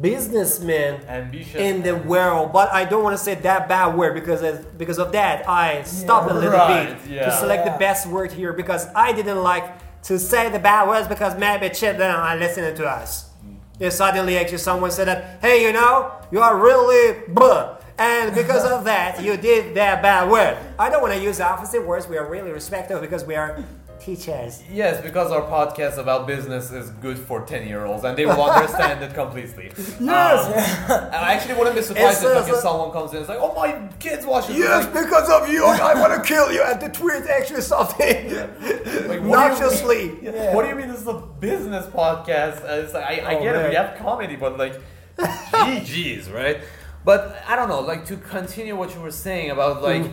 [0.01, 1.55] businessman Ambitious.
[1.55, 2.53] in the world.
[2.53, 5.81] But I don't want to say that bad word because of, because of that I
[5.83, 7.73] stopped a little Right, bit to select Yeah.
[7.73, 9.65] the best word here because I didn't like
[10.03, 13.29] to say the bad words because maybe children are listening to us.
[13.45, 13.55] Mm.
[13.79, 17.77] If suddenly actually someone said that, hey, you know, you are really blah.
[17.97, 20.55] And because of that, you did that bad word.
[20.77, 22.07] I don't want to use opposite words.
[22.07, 23.61] We are really respectful because we are
[23.99, 24.63] teachers.
[24.71, 28.43] Yes, because our podcast about business is good for 10 year olds and they will
[28.43, 29.71] understand it completely.
[29.99, 30.89] Yes!
[30.89, 33.39] and I actually wouldn't be surprised It's, if uh, someone comes in and is like,
[33.41, 34.57] oh, my kids watch this.
[34.57, 36.63] Yes, Like, because of you, I want to kill you.
[36.63, 38.29] And the tweet actually something
[39.09, 40.19] Like, what do you.
[40.21, 40.53] Yeah.
[40.55, 42.63] What do you mean this is a business podcast?
[42.63, 44.75] Uh, like, I, I Oh, get it, we have comedy, but like,
[45.17, 46.61] GG's, right?
[47.05, 50.05] But I don't know, like to continue what you were saying about like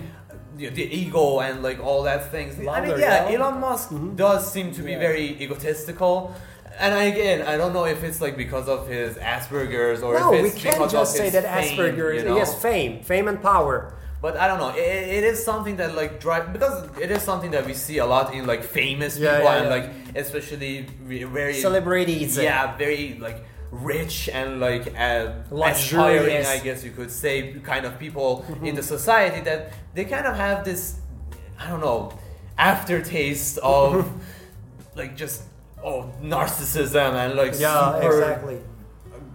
[0.57, 2.55] the, the ego and like all that things.
[2.59, 3.37] I mean, yeah, yeah.
[3.39, 4.99] Elon Musk does seem to be Yeah.
[4.99, 6.35] very egotistical.
[6.79, 10.43] And again, I don't know if it's like because of his Asperger's or No, if
[10.43, 12.23] we can't because just say that fame, Asperger's.
[12.23, 12.37] you know?
[12.37, 13.95] Yes, fame, fame and power.
[14.21, 14.71] But I don't know.
[14.71, 14.81] It,
[15.19, 18.35] it is something that like drive because it is something that we see a lot
[18.35, 22.37] in like famous Yeah, people and like especially very Celebrities.
[22.37, 23.39] Yeah, very like
[23.71, 25.33] rich and like uh,
[25.65, 28.67] aspiring, I guess you could say, kind of people Mm-hmm.
[28.67, 31.01] in the society that they kind of have this,
[31.59, 32.13] I don't know,
[32.59, 34.11] aftertaste of
[34.95, 35.43] like just
[35.85, 38.59] oh narcissism and like Yeah, exactly.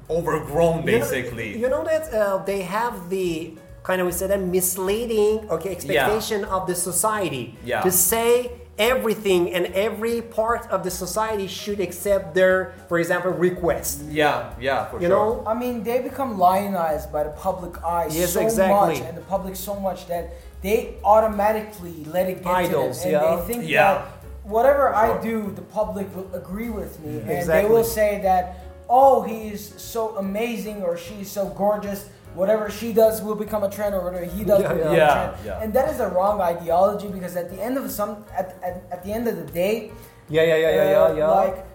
[0.10, 1.58] overgrown You know- basically.
[1.58, 6.46] You know, that uh, they have the kind of we said a misleading okay expectation
[6.46, 7.82] of the society Yeah.
[7.82, 14.02] to say everything and every part of the society should accept their, for example, request.
[14.10, 15.02] Yeah, yeah, for sure.
[15.02, 15.44] You sure.
[15.44, 15.44] know?
[15.46, 19.00] I mean, they become lionized by the public eye Yes, so exactly.
[19.00, 23.12] much, and the public so much that they automatically let it get Idols, to them,
[23.12, 23.34] yeah.
[23.34, 23.94] and they think Yeah.
[23.94, 24.06] that
[24.44, 28.44] whatever I do, the public will agree with me, and they will say that,
[28.90, 32.10] oh, he is so amazing or she is so gorgeous.
[32.34, 35.12] Whatever she does will become a trend, or whatever he does Yeah, will become Yeah,
[35.12, 35.46] a trend.
[35.46, 35.62] yeah.
[35.64, 39.04] And that is the wrong ideology because at the end of some, at, at, at
[39.04, 39.92] the end of the day,
[40.30, 41.28] Yeah, yeah, yeah, yeah, uh, yeah, yeah.
[41.30, 41.66] Like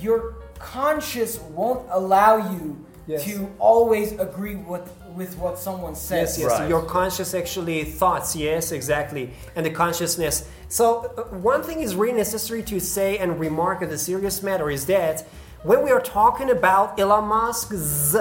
[0.00, 3.24] your conscience won't allow you Yes.
[3.26, 6.36] to always agree with with what someone says.
[6.36, 6.58] Yes, yes.
[6.60, 6.68] Right.
[6.68, 8.34] Your conscious actually thoughts.
[8.36, 9.30] Yes, exactly.
[9.54, 10.46] And the consciousness.
[10.68, 10.84] So
[11.16, 14.84] uh, one thing is really necessary to say and remark as a serious matter is
[14.86, 15.22] that
[15.62, 18.14] when we are talking about Elon Musk's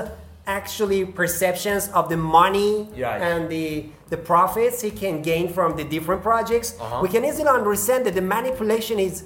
[0.47, 3.15] actually perceptions of the money Yeah.
[3.15, 6.99] and the the profits he can gain from the different projects, Uh-huh.
[7.01, 9.23] we can easily understand that the manipulation is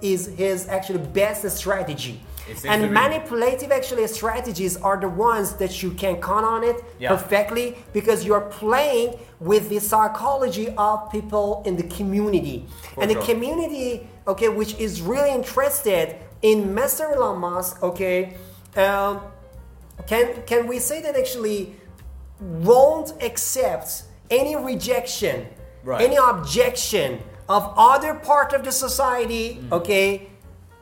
[0.00, 2.20] is his actually best strategy.
[2.68, 7.08] And manipulative actually strategies are the ones that you can count on it Yeah.
[7.14, 12.66] perfectly because you're playing with the psychology of people in the community.
[13.00, 17.04] and the community, okay, which is really interested in Mr.
[17.14, 18.18] Elon Musk, okay,
[18.76, 19.20] um,
[20.06, 21.74] can, can we say that actually
[22.40, 25.46] won't accept any rejection,
[25.84, 26.02] Right.
[26.02, 29.72] any objection of other part of the society, Mm.
[29.72, 30.28] okay,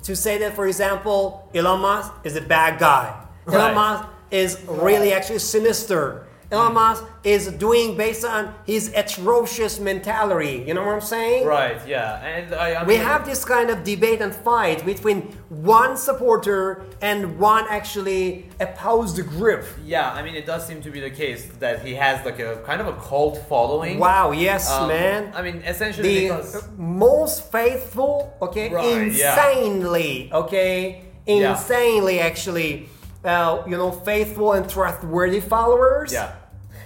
[0.02, 3.12] to say that, for example, Elon Musk is a bad guy.
[3.46, 6.26] Elon Musk is really actually sinister.
[6.52, 10.64] Elon Musk is doing based on his atrocious mentality.
[10.66, 11.46] You know what I'm saying?
[11.46, 12.20] Right, yeah.
[12.24, 16.82] And I, I We mean, have this kind of debate and fight between one supporter
[17.00, 19.64] and one actually opposed group.
[19.86, 22.56] Yeah, I mean, it does seem to be the case that he has like a
[22.66, 23.98] kind of a cult following.
[24.00, 25.32] Wow, yes, Um, man.
[25.36, 29.34] I mean, essentially the because most faithful, okay, Right, yeah.
[29.54, 31.52] insanely, okay, Yeah.
[31.52, 32.88] insanely actually,
[33.24, 36.12] uh, you know, faithful and trustworthy followers.
[36.12, 36.32] Yeah.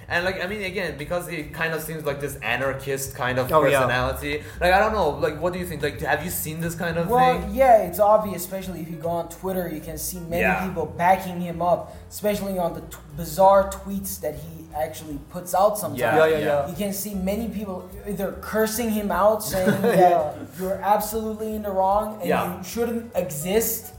[0.09, 3.51] And like I mean again because he kind of seems like this anarchist kind of
[3.51, 3.79] Oh, yeah.
[3.81, 4.43] personality.
[4.61, 5.83] Like I don't know, like what do you think?
[5.83, 7.55] Like have you seen this kind of Well, thing?
[7.55, 10.67] yeah, it's obvious, especially if you go on Twitter, you can see many Yeah.
[10.67, 15.79] people backing him up, especially on the t- bizarre tweets that he actually puts out
[15.79, 16.01] sometimes.
[16.01, 16.69] Yeah, Yeah, yeah, yeah.
[16.69, 21.71] You can see many people either cursing him out, saying that you're absolutely in the
[21.71, 22.59] wrong and Yeah.
[22.59, 23.93] you shouldn't exist.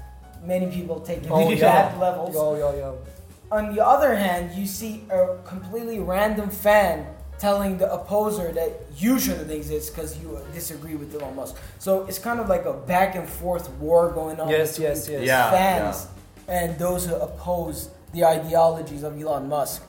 [0.44, 1.90] Many people take it Oh, to yeah.
[1.90, 2.36] that levels.
[2.36, 2.98] Yo, yo, yo.
[3.52, 7.06] On the other hand, you see a completely random fan
[7.38, 11.56] telling the opposer that you shouldn't exist because you disagree with Elon Musk.
[11.80, 15.10] So it's kind of like a back and forth war going on Yes, between yes,
[15.10, 15.24] yes.
[15.28, 16.08] Yeah, fans
[16.48, 19.84] and those who oppose the ideologies of Elon Musk.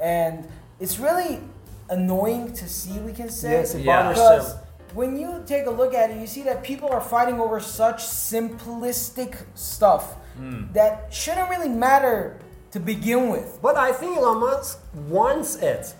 [0.00, 0.46] And
[0.80, 1.40] it's really
[1.88, 3.52] annoying to see, we can say.
[3.52, 4.02] Yes, it Yeah.
[4.02, 4.58] bothers Because him.
[4.94, 8.04] when you take a look at it, you see that people are fighting over such
[8.04, 10.72] simplistic stuff Hmm.
[10.72, 12.36] that shouldn't really matter
[12.72, 13.58] to begin with.
[13.62, 15.94] But I think Elon Musk wants it,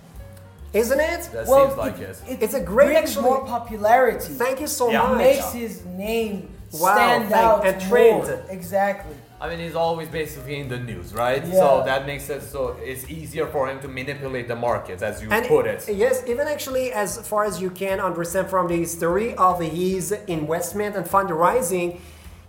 [0.73, 1.29] isn't it?
[1.33, 2.17] That seems like it.
[2.29, 4.33] It's a great brings actually- more popularity.
[4.35, 5.05] Thank you so Yeah.
[5.05, 5.19] It much.
[5.19, 8.25] makes his name Wow, stand thank- out and more.
[8.25, 8.43] trend.
[8.51, 9.15] Exactly.
[9.39, 11.45] I mean, he's always basically in the news, right?
[11.45, 11.55] Yeah.
[11.55, 15.29] So that makes it so it's easier for him to manipulate the markets, as you
[15.33, 15.81] And put it.
[15.89, 20.95] Yes, even actually as far as you can understand from the history of his investment
[20.97, 21.99] and fundraising,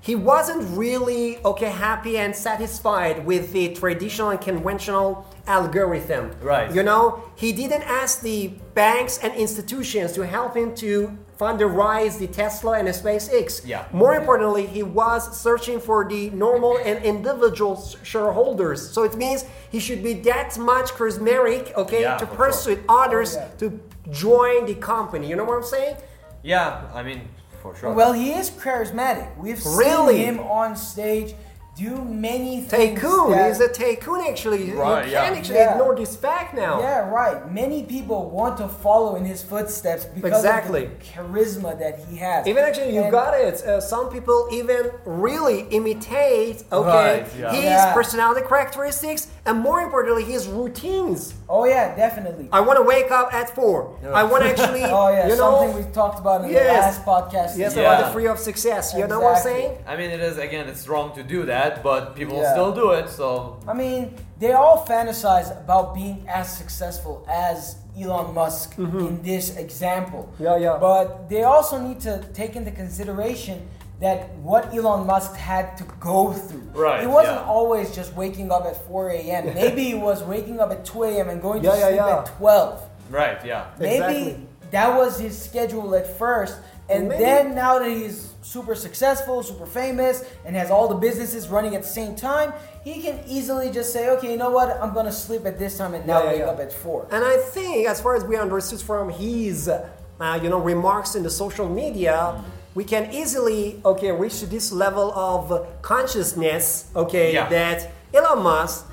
[0.07, 6.25] he wasn't really okay happy and satisfied with the traditional and conventional algorithm.
[6.41, 6.69] Right.
[6.75, 12.27] You know, he didn't ask the banks and institutions to help him to fundraise the
[12.27, 13.65] Tesla and the SpaceX.
[13.65, 13.85] Yeah.
[13.93, 18.79] More importantly, he was searching for the normal and individual shareholders.
[18.95, 22.45] So it means he should be that much charismatic, okay, Yeah, to for sure.
[22.45, 23.47] persuade others Oh, yeah.
[23.61, 23.79] to
[24.11, 25.29] join the company.
[25.29, 25.95] You know what I'm saying?
[26.43, 27.21] Yeah, I mean,
[27.63, 27.93] for sure.
[27.93, 29.35] Well, he is charismatic.
[29.37, 30.17] We've Really?
[30.17, 31.33] seen him on stage
[31.75, 32.99] do many things.
[33.01, 33.31] Tycoon.
[33.31, 34.71] that- He's a tycoon, actually.
[34.73, 35.71] Right, you can't actually Yeah.
[35.71, 36.79] ignore this fact now.
[36.79, 37.51] Yeah, right.
[37.51, 40.85] Many people want to follow in his footsteps because Exactly.
[40.85, 42.45] of the charisma that he has.
[42.45, 43.63] Even actually, you And- got it.
[43.65, 46.87] Uh, some people even really imitate, okay,
[47.23, 47.51] Right, yeah.
[47.51, 47.93] his Yeah.
[47.93, 51.33] personality characteristics and more importantly, his routines.
[51.49, 52.47] Oh yeah, definitely.
[52.51, 53.89] I want to wake up at four.
[54.13, 56.63] I want to actually, Oh yeah, you something know, we talked about in Yes.
[56.67, 57.57] the last podcast.
[57.57, 57.81] yes, Yeah.
[57.83, 58.93] about the free of success.
[58.95, 59.71] You know what I'm saying?
[59.87, 62.51] I mean, it is again, it's wrong to do that, but people Yeah.
[62.53, 63.09] still do it.
[63.09, 63.27] So
[63.67, 64.01] I mean,
[64.39, 70.23] they all fantasize about being as successful as Elon Musk in this example.
[70.23, 70.43] Mm-hmm.
[70.43, 70.77] Yeah, yeah.
[70.79, 73.57] But they also need to take into consideration
[73.99, 74.17] that
[74.49, 76.67] what Elon Musk had to go through.
[76.73, 77.45] Right, It wasn't yeah.
[77.57, 79.43] always just waking up at 4 a.m.
[79.61, 81.29] Maybe it was waking up at 2 a.m.
[81.29, 82.01] and going to Yeah, yeah, sleep
[82.33, 82.81] at 12.
[83.11, 83.65] right, yeah.
[83.79, 84.47] Maybe Exactly.
[84.71, 86.55] that was his schedule at first,
[86.89, 91.47] And Maybe- then now that he's super successful, super famous, and has all the businesses
[91.47, 92.53] running at the same time,
[92.83, 94.69] he can easily just say, okay, you know what?
[94.81, 96.45] I'm gonna sleep at this time and now Yeah, yeah, wake yeah.
[96.47, 97.07] up at four.
[97.11, 101.23] And I think, as far as we understood from his, uh, you know, remarks in
[101.23, 102.43] the social media,
[102.75, 107.47] we can easily, okay, reach to this level of consciousness, okay, Yeah.
[107.49, 108.85] that Elon Musk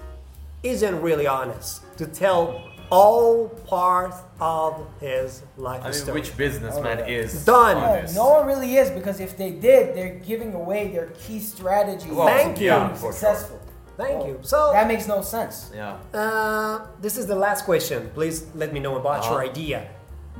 [0.62, 2.60] isn't really honest to tell
[2.90, 6.20] all part of his life I mean, story.
[6.20, 7.76] which businessman Oh, is Done.
[7.76, 8.14] Yeah, honest?
[8.14, 12.10] no one really is because if they did, they're giving away their key strategy.
[12.10, 12.70] Well, Thank you.
[12.70, 13.12] being yeah, for sure.
[13.12, 13.60] successful.
[13.96, 14.38] Thank Well, you.
[14.42, 15.70] So, that makes no sense.
[15.74, 15.96] Yeah.
[16.14, 18.10] uh, this is the last question.
[18.14, 19.50] Please let me know about your Uh-huh.
[19.50, 19.88] idea.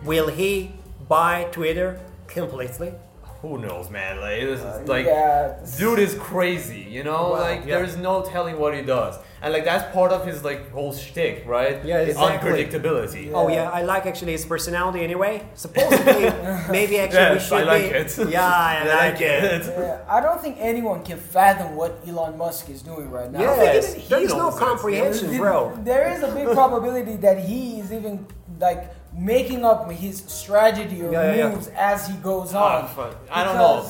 [0.05, 0.72] Will he
[1.09, 2.94] buy Twitter completely?
[3.42, 4.20] Who knows, man?
[4.20, 5.55] Like, it's Uh, like yeah.
[5.78, 7.22] dude is crazy, you know?
[7.30, 7.76] Wow, like yeah.
[7.78, 9.14] there's no telling what he does.
[9.43, 11.82] And like that's part of his like whole shtick, right?
[11.84, 12.51] Yeah, His exactly.
[12.66, 13.32] unpredictability.
[13.34, 15.43] Oh yeah, I like actually his personality anyway.
[15.55, 16.24] Supposedly,
[16.70, 17.99] maybe actually we Yes, should I like be.
[18.22, 18.28] it.
[18.28, 19.62] Yeah, I like it.
[19.66, 23.41] Yeah, I don't think anyone can fathom what Elon Musk is doing right now.
[23.41, 24.68] I think Yes, even he there is no knows this.
[24.68, 25.78] comprehension, bro.
[25.84, 28.26] There is a big probability that he is even
[28.59, 31.49] like making up his strategy or Yeah, yeah, yeah.
[31.49, 32.88] moves as he goes Ah, on.
[32.95, 33.16] fuck.
[33.30, 33.86] I don't know.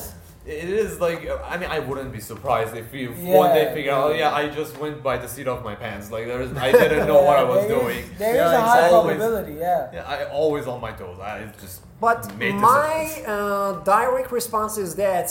[1.11, 3.73] Because- It is like I mean I wouldn't be surprised if you Yeah, one day
[3.75, 4.19] figure out oh yeah.
[4.31, 7.23] yeah I just went by the seat of my pants like there's I didn't know
[7.23, 8.05] what I was there is- doing.
[8.19, 9.15] There is Yeah, a high exactly.
[9.15, 9.91] probability, yeah.
[9.97, 11.19] Yeah, I always on my toes.
[11.21, 12.95] I just But made my
[13.27, 15.27] uh, direct response is that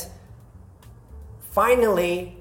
[1.52, 2.38] finally,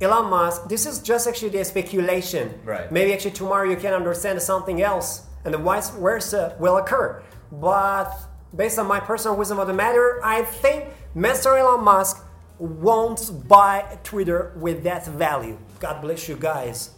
[0.00, 0.68] Elon Musk.
[0.68, 2.60] This is just actually the speculation.
[2.64, 2.90] Right.
[2.90, 7.22] Maybe actually tomorrow you can understand something else, and the vice versa will occur.
[7.52, 8.10] But
[8.56, 10.86] based on my personal wisdom of the matter, I think
[11.16, 11.58] Mr.
[11.58, 12.23] Elon Musk
[12.58, 15.58] won't buy Twitter with that value.
[15.80, 16.90] God bless you guys.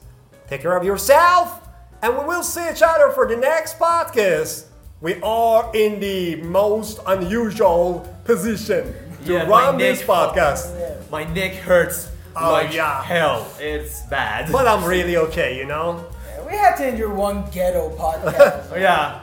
[0.49, 1.61] Take care of yourself,
[2.03, 4.67] and we will see each other for the next podcast.
[5.01, 8.95] We are in the most unusual position
[9.27, 11.11] to Yeah, run my this neck- podcast.
[11.11, 13.03] My neck hurts Oh, like yeah.
[13.03, 13.47] hell.
[13.59, 14.53] It's bad.
[14.53, 16.05] But I'm really okay, you know?
[16.47, 18.79] We had to endure one ghetto podcast.
[18.81, 19.21] Yeah,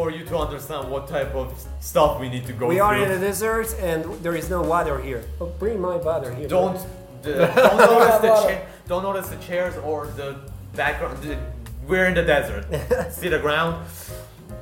[0.00, 1.46] for you to understand what type of
[1.80, 2.84] stuff we need to go We through.
[2.84, 5.22] are in the desert and there is no water here.
[5.40, 6.48] Oh, bring my water here.
[6.48, 6.78] don't
[7.22, 7.32] bro.
[7.32, 10.28] uh, don't notice the cha- don't notice the chairs or the
[10.74, 11.14] background.
[11.22, 11.36] the-
[11.86, 12.64] we're in the desert.
[13.18, 13.72] See the ground.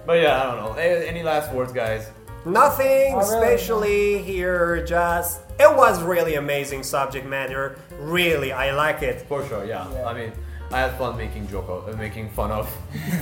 [0.06, 0.72] But yeah, I don't know.
[0.76, 2.02] A- Any last words, guys?
[2.44, 3.34] Nothing Oh, really?
[3.36, 7.78] especially here, just it was really amazing subject matter.
[8.00, 9.16] Really, I like it.
[9.30, 9.86] For sure, yeah.
[9.92, 10.10] Yeah.
[10.10, 10.32] I mean,
[10.70, 12.68] I had fun making joke of, uh, making fun of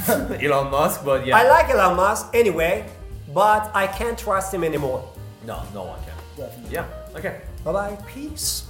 [0.42, 1.36] Elon Musk, but yeah.
[1.36, 2.84] I like Elon Musk anyway,
[3.32, 5.05] but I can't trust him anymore.
[5.47, 6.14] no, no one can.
[6.36, 6.74] Definitely.
[6.74, 6.86] Yeah.
[7.14, 7.40] Okay.
[7.64, 8.66] Bye bye, peace.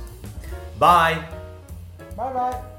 [0.78, 1.24] Bye.
[2.16, 2.75] Bye bye.